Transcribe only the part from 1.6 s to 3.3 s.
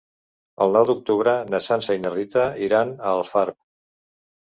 Sança i na Rita iran a